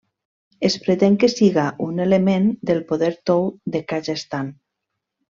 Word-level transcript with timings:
Es 0.67 0.75
pretén 0.85 1.17
que 1.23 1.27
siga 1.33 1.65
un 1.87 1.99
element 2.07 2.47
del 2.71 2.81
poder 2.93 3.09
tou 3.31 3.45
de 3.75 3.83
Kazakhstan. 3.93 4.49